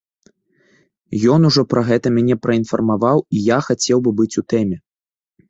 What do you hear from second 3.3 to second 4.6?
і я хацеў бы быць у